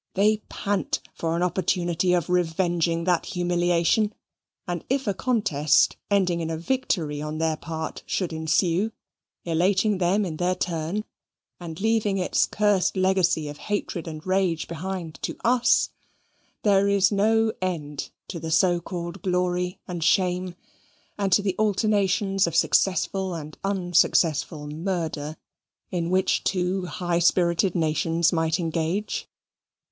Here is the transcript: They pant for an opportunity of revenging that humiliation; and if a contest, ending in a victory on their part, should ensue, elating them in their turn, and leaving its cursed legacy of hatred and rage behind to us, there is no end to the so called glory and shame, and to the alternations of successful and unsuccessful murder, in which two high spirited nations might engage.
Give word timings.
They 0.15 0.37
pant 0.49 0.99
for 1.13 1.35
an 1.35 1.43
opportunity 1.43 2.13
of 2.13 2.27
revenging 2.27 3.03
that 3.03 3.27
humiliation; 3.27 4.15
and 4.67 4.83
if 4.89 5.05
a 5.05 5.13
contest, 5.13 5.95
ending 6.09 6.39
in 6.41 6.49
a 6.49 6.57
victory 6.57 7.21
on 7.21 7.37
their 7.37 7.55
part, 7.55 8.01
should 8.07 8.33
ensue, 8.33 8.93
elating 9.45 9.99
them 9.99 10.25
in 10.25 10.37
their 10.37 10.55
turn, 10.55 11.03
and 11.59 11.79
leaving 11.79 12.17
its 12.17 12.47
cursed 12.47 12.97
legacy 12.97 13.47
of 13.47 13.59
hatred 13.69 14.07
and 14.07 14.25
rage 14.25 14.67
behind 14.67 15.19
to 15.21 15.37
us, 15.43 15.91
there 16.63 16.87
is 16.87 17.11
no 17.11 17.53
end 17.61 18.09
to 18.27 18.39
the 18.39 18.49
so 18.49 18.79
called 18.79 19.21
glory 19.21 19.77
and 19.87 20.03
shame, 20.03 20.55
and 21.19 21.31
to 21.31 21.43
the 21.43 21.53
alternations 21.59 22.47
of 22.47 22.55
successful 22.55 23.35
and 23.35 23.55
unsuccessful 23.63 24.65
murder, 24.65 25.37
in 25.91 26.09
which 26.09 26.43
two 26.43 26.85
high 26.87 27.19
spirited 27.19 27.75
nations 27.75 28.33
might 28.33 28.59
engage. 28.59 29.27